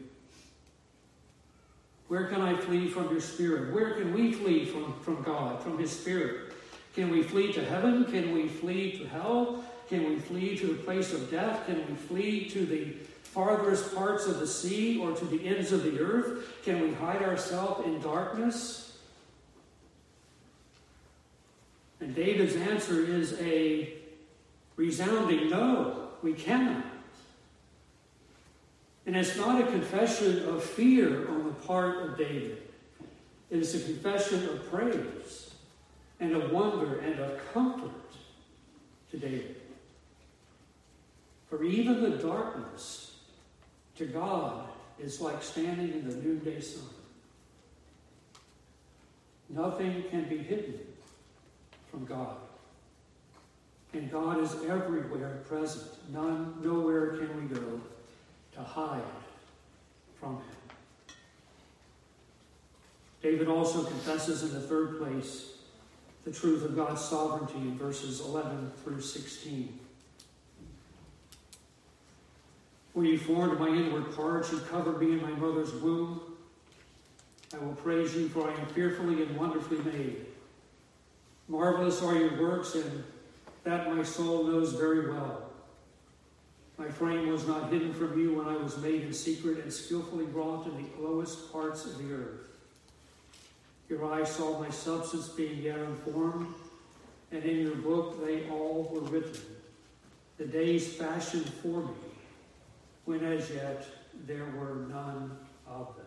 Where 2.08 2.26
can 2.26 2.40
I 2.40 2.56
flee 2.56 2.88
from 2.88 3.08
your 3.10 3.20
spirit? 3.20 3.72
Where 3.72 3.94
can 3.94 4.12
we 4.12 4.32
flee 4.32 4.64
from, 4.64 4.98
from 5.00 5.22
God, 5.22 5.62
from 5.62 5.78
his 5.78 5.92
spirit? 5.92 6.49
Can 6.94 7.10
we 7.10 7.22
flee 7.22 7.52
to 7.52 7.64
heaven? 7.64 8.04
Can 8.04 8.32
we 8.32 8.48
flee 8.48 8.98
to 8.98 9.06
hell? 9.08 9.64
Can 9.88 10.08
we 10.08 10.18
flee 10.18 10.56
to 10.58 10.68
the 10.68 10.82
place 10.82 11.12
of 11.12 11.30
death? 11.30 11.66
Can 11.66 11.78
we 11.86 11.94
flee 11.94 12.48
to 12.50 12.66
the 12.66 12.92
farthest 13.22 13.94
parts 13.94 14.26
of 14.26 14.40
the 14.40 14.46
sea 14.46 14.98
or 14.98 15.12
to 15.12 15.24
the 15.24 15.46
ends 15.46 15.72
of 15.72 15.84
the 15.84 16.00
earth? 16.00 16.62
Can 16.64 16.80
we 16.80 16.92
hide 16.94 17.22
ourselves 17.22 17.86
in 17.86 18.00
darkness? 18.00 18.98
And 22.00 22.14
David's 22.14 22.56
answer 22.56 23.04
is 23.04 23.38
a 23.40 23.92
resounding 24.76 25.50
no, 25.50 26.08
we 26.22 26.32
cannot. 26.32 26.84
And 29.06 29.16
it's 29.16 29.36
not 29.36 29.60
a 29.60 29.66
confession 29.66 30.48
of 30.48 30.64
fear 30.64 31.28
on 31.28 31.44
the 31.44 31.52
part 31.52 32.02
of 32.02 32.16
David, 32.16 32.62
it 33.50 33.58
is 33.58 33.74
a 33.74 33.84
confession 33.84 34.48
of 34.48 34.70
praise 34.70 35.49
and 36.20 36.36
of 36.36 36.50
wonder 36.52 37.00
and 37.00 37.18
of 37.18 37.40
comfort 37.52 37.90
to 39.10 39.18
David. 39.18 39.56
For 41.48 41.64
even 41.64 42.02
the 42.02 42.10
darkness 42.10 43.16
to 43.96 44.06
God 44.06 44.68
is 44.98 45.20
like 45.20 45.42
standing 45.42 45.92
in 45.92 46.08
the 46.08 46.14
noonday 46.16 46.60
sun. 46.60 46.84
Nothing 49.48 50.04
can 50.10 50.28
be 50.28 50.38
hidden 50.38 50.78
from 51.90 52.04
God. 52.04 52.36
And 53.92 54.10
God 54.12 54.40
is 54.40 54.54
everywhere 54.68 55.42
present. 55.48 55.90
None, 56.12 56.54
nowhere 56.62 57.16
can 57.16 57.36
we 57.36 57.52
go 57.52 57.80
to 58.52 58.60
hide 58.60 59.02
from 60.20 60.36
him. 60.36 60.44
David 63.22 63.48
also 63.48 63.82
confesses 63.82 64.44
in 64.44 64.54
the 64.54 64.60
third 64.60 64.98
place 64.98 65.54
the 66.24 66.30
truth 66.30 66.64
of 66.64 66.76
God's 66.76 67.02
sovereignty 67.02 67.58
in 67.58 67.78
verses 67.78 68.20
11 68.20 68.72
through 68.84 69.00
16. 69.00 69.78
When 72.92 73.06
you 73.06 73.18
formed 73.18 73.58
my 73.58 73.68
inward 73.68 74.14
parts, 74.14 74.52
you 74.52 74.58
covered 74.58 75.00
me 75.00 75.12
in 75.12 75.22
my 75.22 75.30
mother's 75.30 75.72
womb. 75.74 76.20
I 77.54 77.58
will 77.64 77.74
praise 77.74 78.14
you, 78.14 78.28
for 78.28 78.50
I 78.50 78.54
am 78.54 78.66
fearfully 78.66 79.22
and 79.22 79.36
wonderfully 79.36 79.78
made. 79.78 80.26
Marvelous 81.48 82.02
are 82.02 82.14
your 82.14 82.40
works, 82.40 82.74
and 82.74 83.04
that 83.64 83.94
my 83.94 84.02
soul 84.02 84.44
knows 84.44 84.72
very 84.72 85.10
well. 85.10 85.50
My 86.78 86.88
frame 86.88 87.28
was 87.28 87.46
not 87.46 87.72
hidden 87.72 87.92
from 87.92 88.18
you 88.18 88.34
when 88.34 88.48
I 88.48 88.56
was 88.56 88.78
made 88.78 89.02
in 89.02 89.12
secret 89.12 89.58
and 89.58 89.72
skillfully 89.72 90.24
wrought 90.24 90.66
in 90.66 90.76
the 90.76 91.06
lowest 91.06 91.52
parts 91.52 91.84
of 91.84 91.98
the 91.98 92.14
earth. 92.14 92.49
Your 93.90 94.04
eyes 94.14 94.30
saw 94.30 94.60
my 94.60 94.70
substance 94.70 95.28
being 95.30 95.58
yet 95.58 95.80
unformed, 95.80 96.54
and 97.32 97.42
in 97.42 97.58
your 97.58 97.74
book 97.74 98.24
they 98.24 98.48
all 98.48 98.88
were 98.92 99.00
written, 99.00 99.40
the 100.38 100.44
days 100.44 100.94
fashioned 100.94 101.48
for 101.54 101.82
me, 101.82 101.94
when 103.04 103.24
as 103.24 103.50
yet 103.50 103.84
there 104.28 104.46
were 104.56 104.86
none 104.88 105.36
of 105.66 105.88
them. 105.96 106.06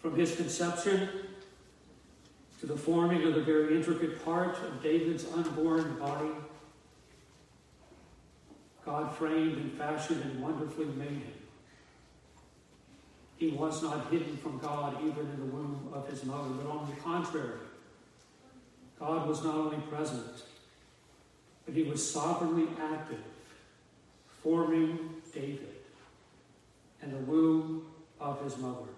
From 0.00 0.16
his 0.16 0.34
conception 0.34 1.08
to 2.58 2.66
the 2.66 2.76
forming 2.76 3.22
of 3.22 3.36
the 3.36 3.42
very 3.42 3.76
intricate 3.76 4.24
part 4.24 4.58
of 4.64 4.82
David's 4.82 5.26
unborn 5.32 5.96
body, 5.96 6.30
God 8.84 9.14
framed 9.14 9.58
and 9.58 9.72
fashioned 9.74 10.22
and 10.24 10.42
wonderfully 10.42 10.86
made 10.86 11.08
him. 11.08 11.37
He 13.38 13.50
was 13.50 13.82
not 13.82 14.10
hidden 14.10 14.36
from 14.36 14.58
God 14.58 14.96
even 15.00 15.26
in 15.26 15.38
the 15.38 15.46
womb 15.46 15.90
of 15.92 16.08
his 16.08 16.24
mother, 16.24 16.50
but 16.50 16.68
on 16.68 16.90
the 16.90 17.00
contrary, 17.00 17.60
God 18.98 19.28
was 19.28 19.44
not 19.44 19.54
only 19.54 19.78
present, 19.88 20.42
but 21.64 21.74
he 21.74 21.84
was 21.84 22.10
sovereignly 22.10 22.66
active, 22.80 23.22
forming 24.42 25.22
David 25.32 25.76
in 27.00 27.12
the 27.12 27.18
womb 27.18 27.86
of 28.20 28.42
his 28.42 28.58
mother. 28.58 28.88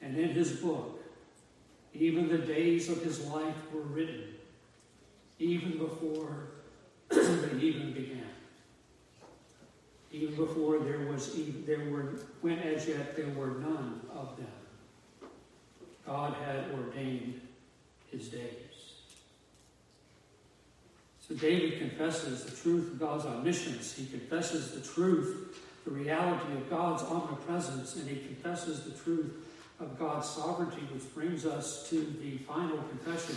And 0.00 0.16
in 0.16 0.28
his 0.28 0.52
book, 0.52 1.00
even 1.92 2.28
the 2.28 2.38
days 2.38 2.88
of 2.88 3.02
his 3.02 3.26
life 3.26 3.56
were 3.72 3.80
written, 3.80 4.34
even 5.40 5.78
before 5.78 6.50
they 7.08 7.58
even 7.58 7.92
began. 7.92 8.35
Even 10.12 10.34
before 10.36 10.78
there 10.78 11.00
was 11.00 11.36
even, 11.36 11.64
there 11.66 11.90
were 11.90 12.20
when 12.40 12.58
as 12.60 12.86
yet 12.86 13.16
there 13.16 13.28
were 13.30 13.58
none 13.58 14.00
of 14.14 14.36
them. 14.36 15.30
God 16.06 16.34
had 16.44 16.70
ordained 16.72 17.40
his 18.10 18.28
days. 18.28 18.52
So 21.28 21.34
David 21.34 21.80
confesses 21.80 22.44
the 22.44 22.56
truth 22.56 22.92
of 22.92 23.00
God's 23.00 23.26
omniscience. 23.26 23.94
He 23.94 24.06
confesses 24.06 24.70
the 24.70 24.80
truth 24.80 25.56
the 25.86 25.92
reality 25.92 26.52
of 26.52 26.68
God's 26.68 27.04
omnipresence, 27.04 27.94
and 27.94 28.08
he 28.08 28.16
confesses 28.16 28.82
the 28.82 28.90
truth 28.90 29.32
of 29.78 29.96
God's 29.96 30.28
sovereignty, 30.28 30.82
which 30.92 31.14
brings 31.14 31.46
us 31.46 31.88
to 31.90 32.12
the 32.20 32.38
final 32.38 32.78
confession. 32.78 33.36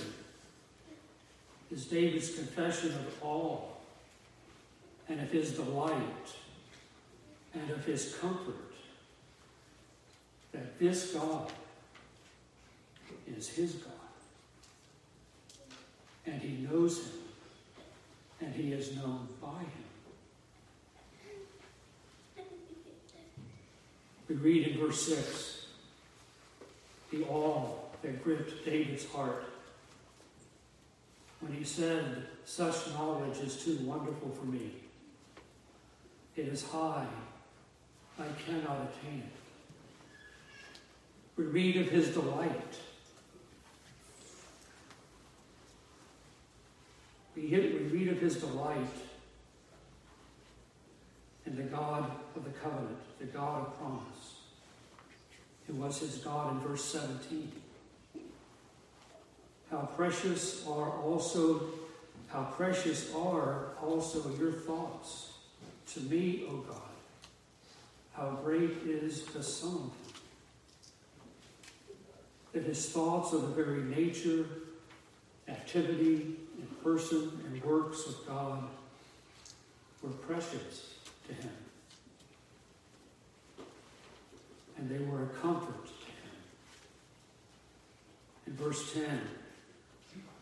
Is 1.71 1.85
David's 1.85 2.33
confession 2.33 2.89
of 2.89 3.23
awe 3.23 3.61
and 5.07 5.21
of 5.21 5.29
his 5.29 5.51
delight 5.51 6.33
and 7.53 7.69
of 7.71 7.83
his 7.85 8.15
comfort 8.15 8.55
that 10.51 10.79
this 10.79 11.13
God 11.13 11.51
is 13.37 13.49
his 13.49 13.73
God. 13.73 13.93
And 16.25 16.41
he 16.41 16.65
knows 16.67 16.99
him, 16.99 17.19
and 18.41 18.53
he 18.53 18.73
is 18.73 18.95
known 18.95 19.27
by 19.41 19.59
him. 19.59 19.89
We 24.27 24.35
read 24.35 24.67
in 24.67 24.77
verse 24.79 25.07
6 25.07 25.65
the 27.11 27.23
awe 27.25 27.71
that 28.03 28.23
gripped 28.23 28.63
David's 28.63 29.05
heart 29.11 29.45
when 31.39 31.53
he 31.53 31.63
said, 31.63 32.27
Such 32.45 32.89
knowledge 32.93 33.37
is 33.39 33.63
too 33.63 33.77
wonderful 33.81 34.29
for 34.29 34.45
me. 34.45 34.71
It 36.35 36.47
is 36.47 36.63
high, 36.63 37.07
I 38.19 38.27
cannot 38.45 38.89
attain 38.91 39.19
it. 39.19 39.39
We 41.37 41.45
read 41.45 41.77
of 41.77 41.87
his 41.87 42.09
delight. 42.09 42.75
We, 47.35 47.55
read 47.55 48.09
of 48.09 48.19
his 48.19 48.35
delight 48.37 48.87
in 51.45 51.55
the 51.55 51.63
God 51.63 52.11
of 52.35 52.43
the 52.43 52.49
covenant, 52.51 52.97
the 53.19 53.25
God 53.25 53.67
of 53.67 53.79
promise, 53.79 54.35
who 55.67 55.75
was 55.75 55.99
his 55.99 56.17
God 56.17 56.51
in 56.51 56.59
verse 56.59 56.83
17. 56.83 57.53
How 59.71 59.89
precious 59.95 60.67
are 60.67 60.99
also, 60.99 61.69
how 62.27 62.43
precious 62.55 63.13
are 63.15 63.69
also 63.81 64.29
your 64.37 64.51
thoughts 64.51 65.29
to 65.93 66.01
me, 66.01 66.45
O 66.49 66.57
God. 66.57 66.88
How 68.13 68.31
great 68.43 68.71
is 68.85 69.23
the 69.25 69.43
Son! 69.43 69.91
that 72.53 72.63
his 72.63 72.89
thoughts 72.89 73.33
of 73.33 73.41
the 73.41 73.63
very 73.63 73.83
nature, 73.83 74.45
activity, 75.47 76.35
and 76.57 76.83
person 76.83 77.31
and 77.45 77.63
works 77.63 78.07
of 78.07 78.27
God 78.27 78.63
were 80.01 80.09
precious 80.09 80.95
to 81.27 81.33
him. 81.33 81.51
And 84.77 84.89
they 84.89 85.03
were 85.05 85.23
a 85.23 85.27
comfort 85.27 85.85
to 85.85 85.91
him. 85.91 86.31
In 88.47 88.53
verse 88.53 88.93
10, 88.93 89.21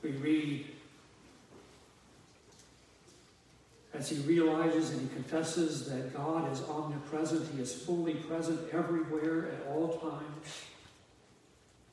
we 0.01 0.11
read, 0.11 0.65
as 3.93 4.09
he 4.09 4.17
realizes 4.17 4.91
and 4.91 5.01
he 5.01 5.07
confesses 5.07 5.89
that 5.89 6.13
God 6.15 6.51
is 6.51 6.61
omnipresent, 6.63 7.49
he 7.55 7.61
is 7.61 7.73
fully 7.73 8.15
present 8.15 8.59
everywhere 8.73 9.51
at 9.51 9.67
all 9.71 9.97
times. 9.97 10.65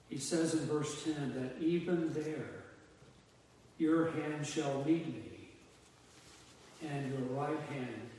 He 0.09 0.19
says 0.19 0.55
in 0.55 0.61
verse 0.67 1.05
10 1.05 1.35
that 1.35 1.65
even 1.65 2.13
there 2.13 2.65
your 3.79 4.11
hand 4.11 4.47
shall 4.47 4.85
lead 4.87 5.07
me, 5.07 5.49
and 6.89 7.11
your 7.11 7.23
right 7.37 7.59
hand 7.71 8.11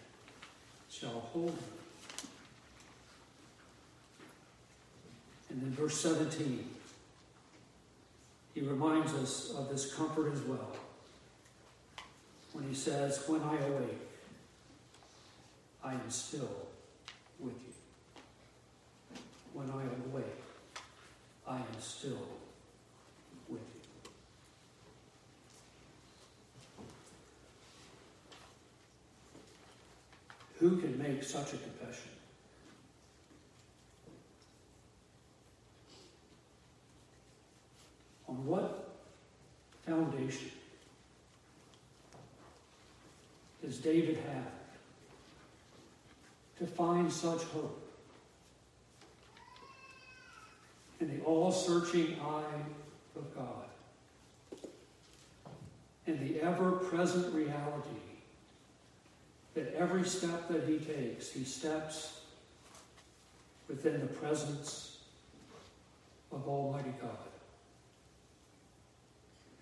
shall 0.89 1.21
hold 1.31 1.55
me. 1.55 2.27
And 5.49 5.61
then 5.61 5.71
verse 5.71 5.97
17, 6.01 6.69
he 8.53 8.61
reminds 8.61 9.13
us 9.13 9.53
of 9.57 9.69
this 9.69 9.93
comfort 9.93 10.33
as 10.33 10.41
well. 10.41 10.75
When 12.55 12.69
he 12.69 12.73
says, 12.73 13.21
When 13.27 13.41
I 13.41 13.57
awake, 13.65 13.99
I 15.83 15.91
am 15.91 16.09
still 16.09 16.67
with 17.37 17.53
you. 17.53 17.73
When 19.51 19.69
I 19.69 19.83
awake, 20.09 20.41
I 21.45 21.57
am 21.57 21.81
still 21.81 22.29
with 23.49 23.59
you. 23.59 24.09
Who 30.61 30.77
can 30.77 30.97
make 30.97 31.23
such 31.23 31.55
a 31.55 31.57
confession? 31.57 32.11
On 38.29 38.45
what 38.45 38.95
foundation 39.85 40.51
does 43.65 43.74
David 43.85 44.17
have 44.33 44.51
to 46.57 46.65
find 46.65 47.11
such 47.13 47.43
hope. 47.43 47.81
In 50.99 51.15
the 51.15 51.23
all 51.23 51.51
searching 51.51 52.17
eye 52.19 52.63
of 53.15 53.35
God. 53.35 53.67
And 56.07 56.19
the 56.19 56.41
ever 56.41 56.71
present 56.71 57.31
reality 57.35 57.89
that 59.53 59.75
every 59.75 60.03
step 60.03 60.47
that 60.47 60.63
he 60.67 60.79
takes, 60.79 61.29
he 61.29 61.43
steps 61.43 62.21
within 63.67 63.99
the 63.99 64.07
presence 64.07 64.97
of 66.31 66.47
Almighty 66.47 66.93
God, 66.99 67.11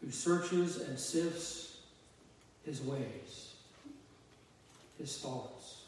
who 0.01 0.09
searches 0.11 0.79
and 0.79 0.97
sifts 0.97 1.79
his 2.65 2.81
ways, 2.81 3.52
his 5.03 5.17
thoughts, 5.17 5.81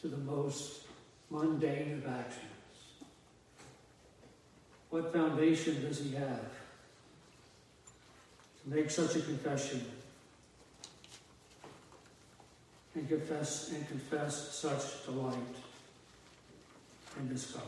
to 0.00 0.08
the 0.08 0.16
most 0.16 0.84
mundane 1.28 1.92
of 1.92 2.06
actions. 2.06 2.48
What 4.88 5.12
foundation 5.12 5.82
does 5.82 6.00
he 6.00 6.14
have 6.14 6.50
to 8.62 8.70
make 8.74 8.90
such 8.90 9.16
a 9.16 9.20
confession 9.20 9.84
and 12.94 13.06
confess 13.06 13.70
and 13.70 13.86
confess 13.86 14.54
such 14.54 15.04
delight 15.04 15.36
in 17.20 17.28
this 17.28 17.52
God. 17.52 17.62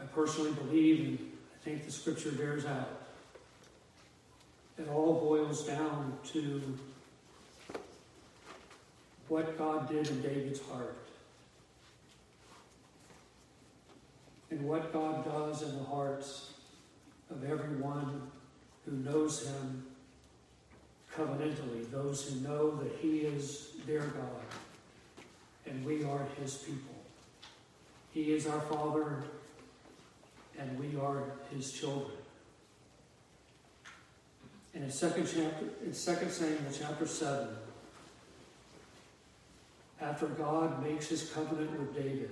I 0.00 0.04
personally 0.06 0.52
believe, 0.52 1.00
and 1.00 1.32
I 1.54 1.64
think 1.64 1.84
the 1.84 1.92
scripture 1.92 2.32
bears 2.32 2.64
out, 2.64 3.05
it 4.78 4.88
all 4.88 5.14
boils 5.14 5.66
down 5.66 6.18
to 6.32 6.60
what 9.28 9.56
God 9.58 9.88
did 9.88 10.08
in 10.08 10.22
David's 10.22 10.60
heart 10.68 10.96
and 14.50 14.62
what 14.62 14.92
God 14.92 15.24
does 15.24 15.62
in 15.62 15.76
the 15.76 15.84
hearts 15.84 16.52
of 17.30 17.44
everyone 17.44 18.22
who 18.84 18.92
knows 18.92 19.46
Him 19.46 19.84
covenantally, 21.16 21.90
those 21.90 22.28
who 22.28 22.40
know 22.40 22.76
that 22.76 22.92
He 23.00 23.20
is 23.20 23.72
their 23.86 24.00
God 24.00 24.42
and 25.66 25.84
we 25.84 26.04
are 26.04 26.26
His 26.40 26.54
people. 26.58 26.94
He 28.12 28.32
is 28.32 28.46
our 28.46 28.60
Father 28.60 29.24
and 30.58 30.78
we 30.78 30.98
are 31.00 31.24
His 31.50 31.72
children. 31.72 32.15
In 34.76 34.90
second 34.90 35.26
chapter, 35.26 35.66
in 35.84 35.92
Second 35.92 36.30
Samuel 36.30 36.72
chapter 36.72 37.06
seven, 37.06 37.48
after 40.00 40.26
God 40.26 40.84
makes 40.84 41.08
His 41.08 41.30
covenant 41.30 41.78
with 41.78 41.94
David, 41.94 42.30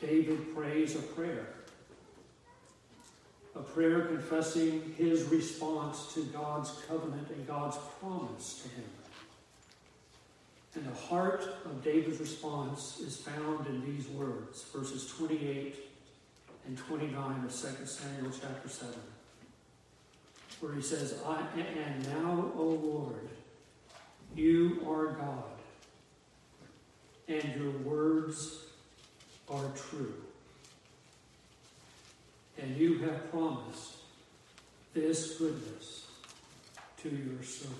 David 0.00 0.54
prays 0.54 0.96
a 0.96 1.02
prayer 1.02 1.46
a 3.56 3.60
prayer 3.60 4.02
confessing 4.02 4.94
his 4.98 5.22
response 5.24 6.12
to 6.14 6.24
God's 6.24 6.72
covenant 6.88 7.28
and 7.30 7.46
God's 7.46 7.76
promise 8.00 8.62
to 8.62 8.68
him. 8.68 8.84
And 10.74 10.86
the 10.86 10.98
heart 10.98 11.42
of 11.64 11.84
David's 11.84 12.18
response 12.18 12.98
is 13.00 13.16
found 13.16 13.66
in 13.68 13.84
these 13.84 14.08
words, 14.08 14.64
verses 14.74 15.06
28 15.16 15.76
and 16.66 16.76
29 16.76 17.44
of 17.44 17.50
2 17.50 17.86
Samuel 17.86 18.32
chapter 18.40 18.68
7, 18.68 18.92
where 20.64 20.74
he 20.74 20.80
says, 20.80 21.14
I, 21.26 21.42
And 21.58 22.08
now, 22.08 22.50
O 22.56 22.64
Lord, 22.64 23.28
you 24.34 24.82
are 24.88 25.08
God, 25.08 25.44
and 27.28 27.60
your 27.60 27.70
words 27.82 28.64
are 29.50 29.70
true. 29.90 30.14
And 32.56 32.74
you 32.78 33.00
have 33.00 33.30
promised 33.30 33.96
this 34.94 35.36
goodness 35.36 36.06
to 37.02 37.10
your 37.10 37.42
servant. 37.42 37.78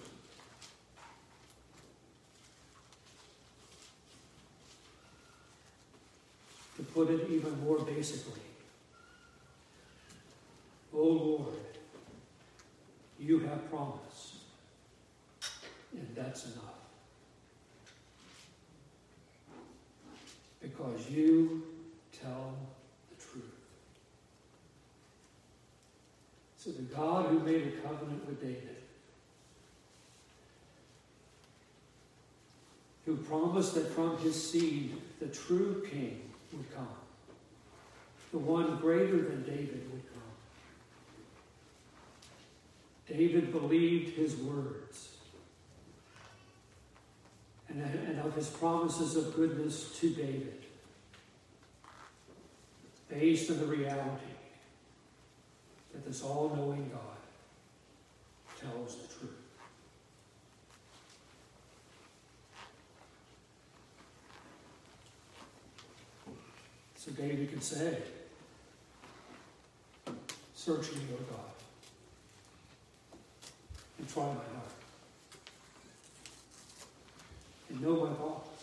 To 6.77 6.83
put 6.83 7.09
it 7.09 7.31
even 7.31 7.65
more 7.65 7.79
basically, 7.79 8.43
O 10.93 11.03
Lord, 11.03 11.55
you 13.25 13.39
have 13.41 13.71
promised, 13.71 14.35
and 15.93 16.07
that's 16.15 16.45
enough. 16.45 16.61
Because 20.61 21.09
you 21.09 21.63
tell 22.21 22.55
the 23.11 23.23
truth. 23.23 23.45
So 26.59 26.71
the 26.71 26.83
God 26.83 27.27
who 27.27 27.41
made 27.41 27.67
a 27.67 27.89
covenant 27.89 28.27
with 28.27 28.41
David, 28.43 28.77
who 33.07 33.17
promised 33.17 33.75
that 33.75 33.91
from 33.95 34.19
his 34.19 34.51
seed 34.51 34.97
the 35.21 35.27
true 35.27 35.87
king 35.91 36.21
would 36.53 36.75
come, 36.75 36.89
the 38.33 38.39
one 38.39 38.77
greater 38.77 39.23
than 39.23 39.45
David 39.45 39.91
would 39.93 40.03
come. 40.13 40.34
David 43.07 43.53
believed 43.53 44.17
his 44.17 44.37
words 44.37 45.17
and, 47.69 48.21
of 48.21 48.35
his 48.35 48.49
promises 48.49 49.17
of 49.17 49.35
goodness 49.35 49.99
to 49.99 50.11
David, 50.11 50.63
based 53.09 53.51
on 53.51 53.59
the 53.59 53.67
reality 53.67 54.25
that 55.93 56.05
this 56.05 56.23
all 56.23 56.53
knowing 56.57 56.91
God 56.91 57.01
tells 58.61 58.97
the 58.97 59.09
truth. 59.09 59.31
So 66.97 67.11
David 67.13 67.51
could 67.51 67.63
say, 67.63 67.99
Search 70.55 70.93
me, 70.93 71.03
O 71.13 71.17
God, 71.31 71.51
try 74.15 74.23
my 74.23 74.31
heart, 74.31 74.71
and 77.69 77.81
know 77.81 78.07
my 78.07 78.13
thoughts. 78.15 78.63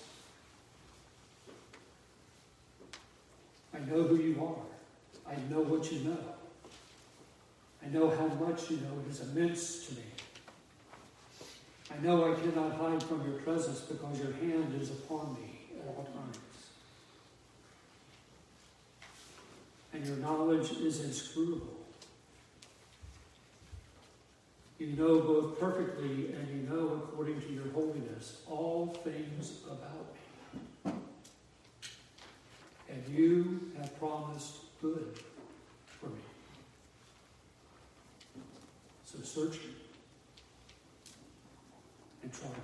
I 3.73 3.79
know 3.79 4.03
who 4.03 4.15
you 4.15 4.41
are. 4.41 5.29
I 5.29 5.35
know 5.49 5.59
what 5.59 5.91
you 5.91 5.99
know. 5.99 6.17
I 7.83 7.89
know 7.89 8.09
how 8.09 8.27
much 8.27 8.69
you 8.69 8.77
know. 8.77 9.01
It 9.05 9.11
is 9.11 9.19
immense 9.21 9.87
to 9.87 9.95
me. 9.95 10.03
I 11.91 12.01
know 12.01 12.31
I 12.31 12.39
cannot 12.39 12.77
hide 12.77 13.03
from 13.03 13.29
your 13.29 13.39
presence 13.41 13.81
because 13.81 14.19
your 14.19 14.31
hand 14.31 14.73
is 14.79 14.91
upon 14.91 15.33
me 15.33 15.59
at 15.81 15.87
all 15.87 16.05
times. 16.05 16.39
And 19.93 20.05
your 20.05 20.17
knowledge 20.17 20.71
is 20.71 21.03
inscrutable. 21.03 21.80
You 24.81 24.87
know 24.97 25.19
both 25.19 25.59
perfectly 25.59 26.33
and 26.33 26.47
you 26.49 26.67
know 26.67 27.03
according 27.03 27.39
to 27.39 27.53
your 27.53 27.69
holiness 27.71 28.41
all 28.49 28.87
things 29.03 29.59
about 29.69 30.07
me. 30.85 30.91
And 32.89 33.07
you 33.07 33.71
have 33.77 33.95
promised 33.99 34.55
good 34.81 35.19
for 35.99 36.07
me. 36.07 36.21
So 39.05 39.19
search 39.21 39.59
me 39.59 39.69
and 42.23 42.33
try 42.33 42.49
me. 42.49 42.55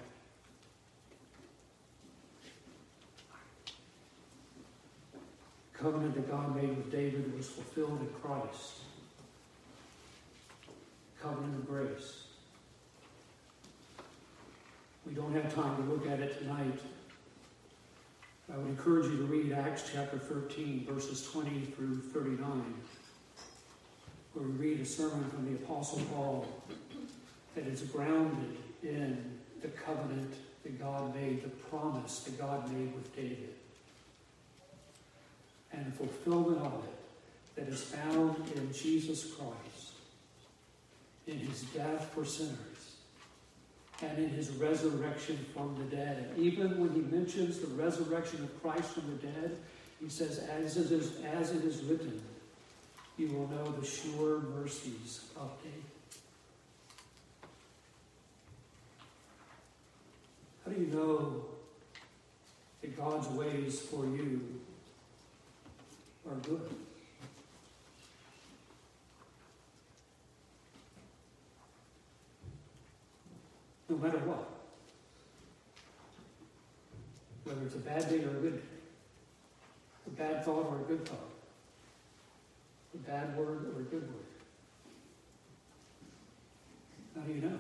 Covenant 5.72 6.16
that 6.16 6.32
God 6.32 6.56
made 6.56 6.70
with 6.70 6.92
David 6.92 7.38
was 7.38 7.48
fulfilled 7.48 8.00
in 8.02 8.10
Christ. 8.24 8.87
Covenant 11.28 11.56
of 11.56 11.68
grace. 11.68 12.24
We 15.06 15.14
don't 15.14 15.34
have 15.34 15.54
time 15.54 15.76
to 15.76 15.84
look 15.92 16.08
at 16.08 16.22
it 16.22 16.40
tonight. 16.40 16.80
I 18.54 18.58
would 18.58 18.68
encourage 18.68 19.12
you 19.12 19.18
to 19.18 19.24
read 19.24 19.52
Acts 19.52 19.90
chapter 19.92 20.18
13, 20.18 20.88
verses 20.90 21.30
20 21.30 21.66
through 21.76 21.98
39 22.14 22.64
where 24.34 24.48
we 24.48 24.70
read 24.70 24.80
a 24.80 24.86
sermon 24.86 25.30
from 25.30 25.52
the 25.52 25.56
Apostle 25.64 26.00
Paul 26.14 26.48
that 27.56 27.68
is 27.68 27.82
grounded 27.82 28.58
in 28.84 29.40
the 29.62 29.68
covenant 29.68 30.34
that 30.64 30.80
God 30.80 31.14
made, 31.14 31.44
the 31.44 31.50
promise 31.50 32.20
that 32.20 32.38
God 32.38 32.72
made 32.72 32.94
with 32.94 33.14
David, 33.16 33.54
and 35.74 35.88
the 35.88 35.92
fulfillment 35.92 36.62
of 36.62 36.86
it 36.86 37.56
that 37.56 37.68
is 37.68 37.82
found 37.82 38.38
in 38.56 38.72
Jesus 38.72 39.34
Christ, 39.34 39.87
in 41.28 41.38
his 41.38 41.62
death 41.64 42.10
for 42.14 42.26
sinners, 42.26 42.96
and 44.02 44.18
in 44.18 44.30
his 44.30 44.50
resurrection 44.52 45.38
from 45.54 45.76
the 45.78 45.96
dead. 45.96 46.30
And 46.30 46.38
even 46.40 46.80
when 46.80 46.94
he 46.94 47.02
mentions 47.02 47.60
the 47.60 47.68
resurrection 47.68 48.44
of 48.44 48.62
Christ 48.62 48.92
from 48.92 49.08
the 49.08 49.28
dead, 49.28 49.58
he 50.00 50.10
says, 50.10 50.40
as 50.40 50.78
it 50.78 50.92
is, 50.92 51.18
as 51.26 51.52
it 51.52 51.64
is 51.66 51.84
written, 51.84 52.22
you 53.18 53.28
will 53.30 53.48
know 53.48 53.72
the 53.72 53.86
sure 53.86 54.40
mercies 54.40 55.26
of 55.36 55.52
David. 55.64 55.84
How 60.64 60.72
do 60.72 60.80
you 60.80 60.88
know 60.88 61.46
that 62.82 62.96
God's 62.96 63.28
ways 63.30 63.80
for 63.80 64.06
you 64.06 64.62
are 66.30 66.36
good? 66.36 66.70
No 73.98 74.04
matter 74.04 74.20
what. 74.20 74.48
Whether 77.46 77.66
it's 77.66 77.76
a 77.76 77.80
bad 77.80 78.08
day 78.10 78.24
or 78.24 78.30
a 78.30 78.42
good 78.42 78.58
day, 78.58 78.68
a 80.06 80.10
bad 80.12 80.46
thought 80.46 80.68
or 80.68 80.82
a 80.82 80.84
good 80.84 81.04
thought 81.06 81.32
a 82.94 83.10
bad 83.10 83.38
word 83.38 83.66
or 83.76 83.82
a 83.82 83.84
good 83.84 84.02
word? 84.02 84.26
How 87.16 87.22
do 87.22 87.34
you 87.34 87.42
know? 87.42 87.58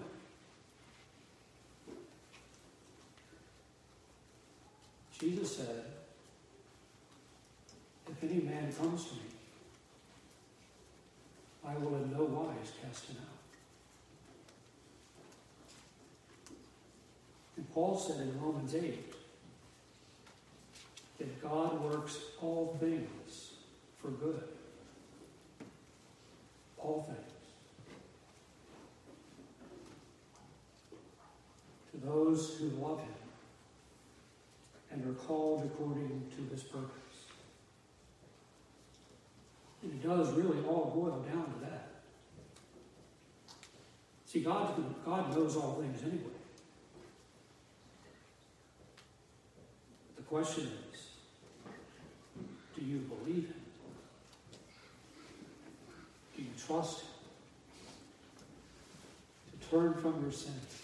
Jesus 5.20 5.58
said, 5.58 5.86
If 8.10 8.24
any 8.24 8.42
man 8.42 8.72
comes 8.72 9.06
to 9.06 9.14
me, 9.16 9.22
I 11.66 11.76
will 11.78 11.96
in 11.96 12.12
no 12.12 12.24
wise 12.24 12.72
cast 12.82 13.06
him 13.06 13.18
out. 13.20 13.38
And 17.58 17.67
Paul 17.78 17.96
said 17.96 18.22
in 18.22 18.42
Romans 18.42 18.74
8 18.74 19.14
that 21.20 21.42
God 21.44 21.80
works 21.80 22.18
all 22.42 22.76
things 22.80 23.52
for 24.02 24.10
good 24.10 24.42
all 26.80 27.06
things. 27.08 27.20
To 31.92 32.08
those 32.08 32.58
who 32.58 32.70
love 32.84 33.00
him 33.00 33.10
and 34.90 35.06
are 35.06 35.20
called 35.20 35.64
according 35.66 36.32
to 36.36 36.56
his 36.56 36.64
purpose. 36.64 36.90
And 39.84 39.92
it 39.92 40.04
does 40.04 40.34
really 40.34 40.66
all 40.66 40.92
boil 40.96 41.24
down 41.32 41.46
to 41.54 41.60
that. 41.62 41.90
See, 44.26 44.42
God, 44.42 44.74
God 45.06 45.36
knows 45.36 45.56
all 45.56 45.76
things 45.76 46.02
anyway. 46.02 46.34
The 50.17 50.17
question 50.30 50.70
is, 50.94 51.08
do 52.76 52.86
you 52.86 52.98
believe 53.00 53.46
him? 53.48 53.62
Do 56.38 56.44
you 56.44 56.50
trust 56.68 57.02
Him? 57.02 57.08
To 59.60 59.70
turn 59.70 59.94
from 59.96 60.22
your 60.22 60.32
sins 60.32 60.82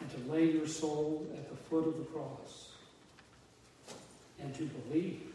and 0.00 0.10
to 0.10 0.32
lay 0.32 0.50
your 0.50 0.66
soul 0.66 1.26
at 1.34 1.50
the 1.50 1.56
foot 1.56 1.86
of 1.86 1.98
the 1.98 2.04
cross 2.04 2.70
and 4.40 4.54
to 4.54 4.64
believe 4.64 5.34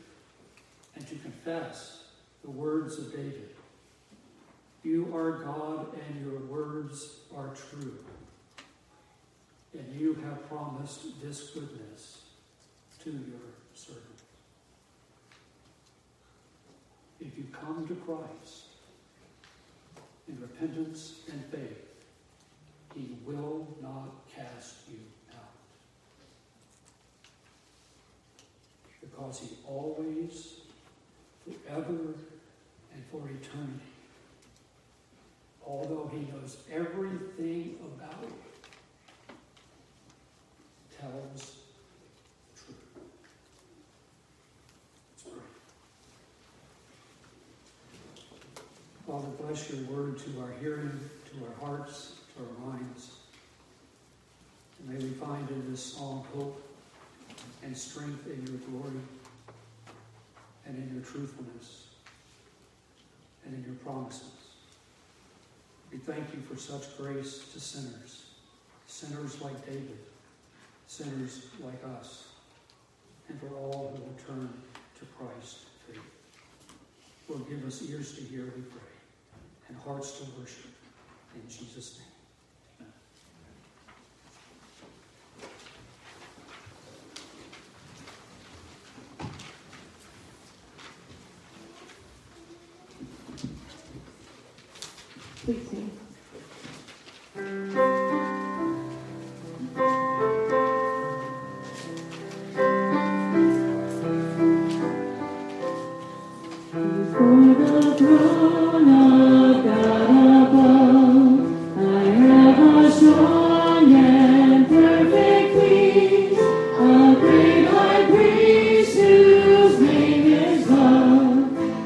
and 0.96 1.08
to 1.08 1.16
confess 1.16 2.04
the 2.44 2.50
words 2.50 2.98
of 2.98 3.12
David. 3.12 3.50
You 4.84 5.16
are 5.16 5.32
God 5.44 5.88
and 6.08 6.26
your 6.26 6.40
words 6.40 7.18
are 7.38 7.50
true. 7.70 8.00
And 9.78 10.00
you 10.00 10.16
have 10.26 10.50
promised 10.50 11.22
this 11.22 11.52
goodness 11.52 12.21
to 13.04 13.10
your 13.10 13.40
servant. 13.74 14.06
If 17.20 17.38
you 17.38 17.46
come 17.52 17.88
to 17.88 17.96
Christ 17.96 18.66
in 20.28 20.40
repentance 20.40 21.22
and 21.32 21.44
faith, 21.46 21.88
he 22.96 23.18
will 23.26 23.68
not 23.82 24.28
cast 24.36 24.76
you 24.90 25.00
out. 25.34 25.40
Because 29.02 29.40
he 29.40 29.50
always, 29.68 30.62
forever, 31.44 32.16
and 32.94 33.04
for 33.12 33.28
eternity, 33.28 33.82
although 35.66 36.12
he 36.14 36.20
knows 36.32 36.58
everything 36.72 37.78
about 37.82 38.22
you, 38.22 38.34
tells 41.00 41.61
Father, 49.12 49.28
bless 49.42 49.70
your 49.70 49.84
word 49.92 50.18
to 50.20 50.40
our 50.40 50.54
hearing, 50.62 50.98
to 51.26 51.46
our 51.46 51.68
hearts, 51.68 52.14
to 52.34 52.44
our 52.44 52.72
minds. 52.72 53.18
And 54.80 54.88
may 54.88 55.04
we 55.04 55.12
find 55.16 55.50
in 55.50 55.70
this 55.70 55.84
psalm 55.84 56.24
hope 56.34 56.64
and 57.62 57.78
strength 57.78 58.26
in 58.28 58.48
your 58.48 58.56
glory 58.70 59.02
and 60.66 60.78
in 60.78 60.96
your 60.96 61.04
truthfulness 61.04 61.88
and 63.46 63.54
in 63.54 63.66
your 63.66 63.76
promises. 63.84 64.32
We 65.92 65.98
thank 65.98 66.34
you 66.34 66.40
for 66.50 66.56
such 66.56 66.98
grace 66.98 67.50
to 67.52 67.60
sinners, 67.60 68.28
sinners 68.88 69.42
like 69.42 69.66
David, 69.66 70.00
sinners 70.88 71.48
like 71.60 71.84
us, 72.00 72.30
and 73.28 73.38
for 73.42 73.54
all 73.58 73.94
who 73.94 74.04
will 74.04 74.18
turn 74.26 74.54
to 75.00 75.06
Christ. 75.18 75.58
Lord, 77.28 77.50
give 77.50 77.66
us 77.68 77.82
ears 77.90 78.16
to 78.16 78.22
hear, 78.22 78.46
we 78.56 78.62
pray 78.62 78.91
and 79.72 79.80
hearts 79.82 80.20
to 80.20 80.26
worship. 80.38 80.76
In 81.34 81.50
Jesus' 81.50 82.00
name. 82.00 82.11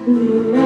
Mm-hmm. 0.07 0.64